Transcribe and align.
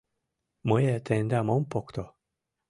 Мые 0.67 0.95
тендам 1.05 1.47
ом 1.55 1.63
покто 1.71 2.03